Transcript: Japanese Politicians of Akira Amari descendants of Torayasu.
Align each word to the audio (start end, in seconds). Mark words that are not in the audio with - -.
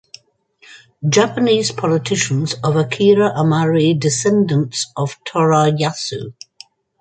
Japanese 1.07 1.71
Politicians 1.71 2.55
of 2.63 2.75
Akira 2.75 3.27
Amari 3.35 3.93
descendants 3.93 4.91
of 4.97 5.15
Torayasu. 5.25 6.33